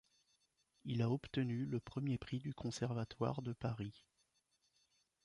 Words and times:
Il 0.83 1.03
a 1.03 1.11
obtenu 1.11 1.67
le 1.67 1.79
premier 1.79 2.17
Prix 2.17 2.39
du 2.39 2.55
Conservatoire 2.55 3.43
de 3.43 3.53
Paris. 3.53 4.07